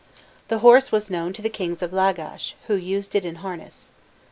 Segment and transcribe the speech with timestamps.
[0.47, 3.91] The horse was known to the kings of Lagash, who used it in harness.